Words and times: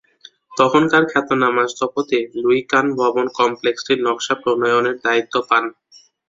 তখনকার 0.57 1.03
খ্যাতনামা 1.11 1.63
স্থপতি 1.71 2.19
লুই 2.35 2.59
কান 2.71 2.85
ভবন 2.99 3.25
কমপ্লেক্সটির 3.39 3.99
নকশা 4.05 4.35
প্রণয়নের 4.41 4.95
দায়িত্ব 5.05 5.35
পান। 5.49 5.63